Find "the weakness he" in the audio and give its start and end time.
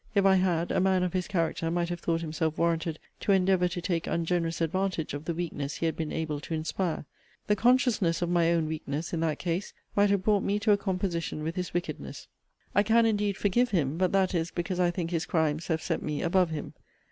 5.25-5.85